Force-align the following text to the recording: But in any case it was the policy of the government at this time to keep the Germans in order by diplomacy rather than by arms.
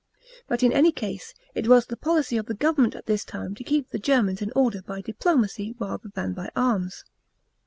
But 0.47 0.63
in 0.63 0.73
any 0.73 0.91
case 0.91 1.35
it 1.53 1.67
was 1.67 1.85
the 1.85 1.95
policy 1.95 2.35
of 2.37 2.47
the 2.47 2.55
government 2.55 2.95
at 2.95 3.05
this 3.05 3.23
time 3.23 3.53
to 3.53 3.63
keep 3.63 3.91
the 3.91 3.99
Germans 3.99 4.41
in 4.41 4.51
order 4.55 4.81
by 4.81 4.99
diplomacy 5.01 5.75
rather 5.77 6.09
than 6.15 6.33
by 6.33 6.49
arms. 6.55 7.03